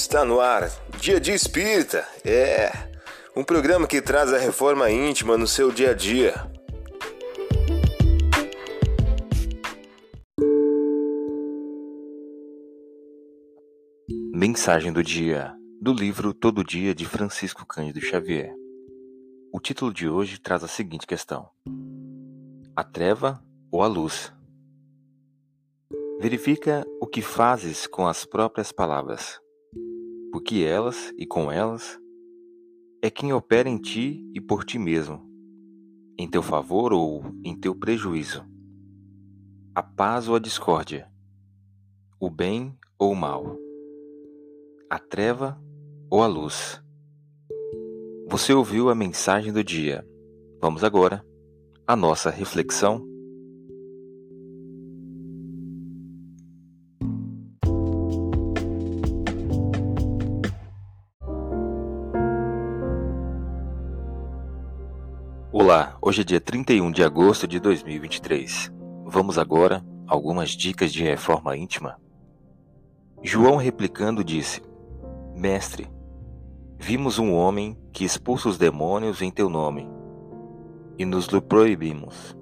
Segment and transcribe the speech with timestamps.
[0.00, 0.70] Está no ar,
[1.00, 2.06] Dia de Espírita.
[2.24, 2.70] É
[3.34, 6.34] um programa que traz a reforma íntima no seu dia a dia.
[14.32, 15.52] Mensagem do dia
[15.82, 18.54] do livro Todo Dia de Francisco Cândido Xavier.
[19.52, 21.50] O título de hoje traz a seguinte questão:
[22.76, 24.32] A treva ou a luz?
[26.20, 29.40] Verifica o que fazes com as próprias palavras,
[30.30, 31.98] porque elas e com elas
[33.00, 35.26] é quem opera em ti e por ti mesmo,
[36.18, 38.44] em teu favor ou em teu prejuízo.
[39.74, 41.08] A paz ou a discórdia,
[42.20, 43.56] o bem ou o mal,
[44.90, 45.58] a treva
[46.10, 46.82] ou a luz.
[48.28, 50.06] Você ouviu a mensagem do dia.
[50.60, 51.24] Vamos agora
[51.86, 53.07] à nossa reflexão
[65.68, 68.72] Olá, hoje é dia 31 de agosto de 2023.
[69.04, 72.00] Vamos agora algumas dicas de reforma íntima.
[73.22, 74.62] João replicando disse:
[75.36, 75.86] Mestre,
[76.78, 79.86] vimos um homem que expulsa os demônios em teu nome,
[80.96, 82.34] e nos lhe proibimos,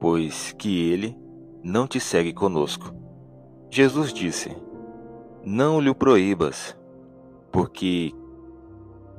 [0.00, 1.16] pois que ele
[1.62, 2.92] não te segue conosco.
[3.70, 4.50] Jesus disse:
[5.44, 6.76] Não lhe proíbas,
[7.52, 8.12] porque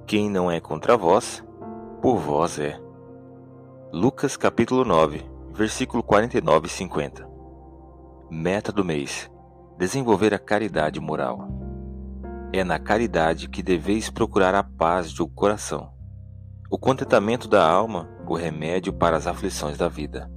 [0.05, 1.41] quem não é contra vós,
[2.01, 2.90] por vós é.
[3.93, 7.29] Lucas capítulo 9, versículo 49 e 50.
[8.29, 9.29] Meta do mês:
[9.77, 11.49] desenvolver a caridade moral.
[12.53, 15.91] É na caridade que deveis procurar a paz do coração,
[16.69, 20.31] o contentamento da alma, o remédio para as aflições da vida.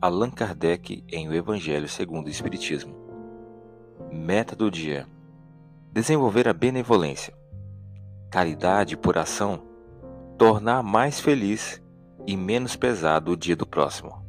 [0.00, 2.94] Allan Kardec em O Evangelho segundo o Espiritismo.
[4.12, 5.04] Meta do dia:
[5.92, 7.34] desenvolver a benevolência.
[8.30, 9.64] Caridade por ação,
[10.38, 11.82] tornar mais feliz
[12.28, 14.22] e menos pesado o dia do próximo.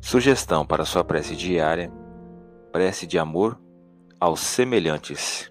[0.00, 1.90] Sugestão para sua prece diária:
[2.70, 3.58] prece de amor
[4.20, 5.50] aos semelhantes.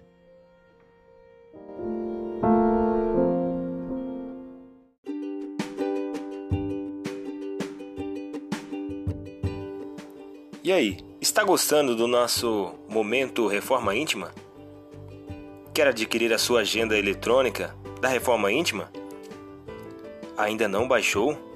[10.64, 14.32] E aí, está gostando do nosso momento Reforma Íntima?
[15.74, 18.90] Quer adquirir a sua agenda eletrônica da Reforma Íntima?
[20.38, 21.55] Ainda não baixou?